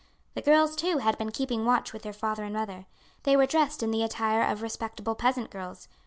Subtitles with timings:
[0.33, 2.87] The girls, too, had been keeping watch with their father and mother.
[3.21, 5.87] They were dressed in the attire of respectable peasant girls.